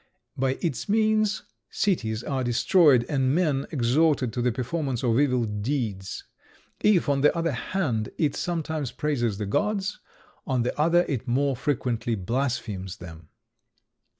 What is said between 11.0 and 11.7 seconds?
it more